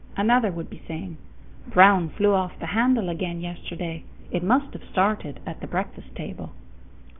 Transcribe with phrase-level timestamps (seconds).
[0.17, 1.17] Another would be saying,
[1.67, 6.53] "Brown flew off the handle again yesterday; it must have started at the breakfast table."